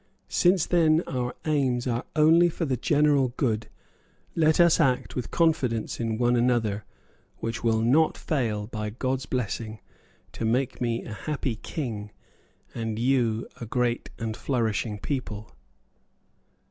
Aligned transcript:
Since 0.29 0.65
then 0.65 1.03
our 1.05 1.35
aims 1.45 1.85
are 1.85 2.05
only 2.15 2.49
for 2.49 2.65
the 2.65 2.75
general 2.75 3.35
good, 3.37 3.67
let 4.35 4.59
us 4.59 4.79
act 4.79 5.15
with 5.15 5.29
confidence 5.29 5.99
in 5.99 6.17
one 6.17 6.35
another, 6.35 6.85
which 7.37 7.63
will 7.63 7.81
not 7.81 8.17
fail, 8.17 8.65
by 8.65 8.89
God's 8.89 9.27
blessing, 9.27 9.79
to 10.31 10.43
make 10.43 10.81
me 10.81 11.05
a 11.05 11.13
happy 11.13 11.55
king, 11.55 12.09
and 12.73 12.97
you 12.97 13.47
a 13.59 13.67
great 13.67 14.09
and 14.17 14.35
flourishing 14.35 14.97
people." 14.97 15.51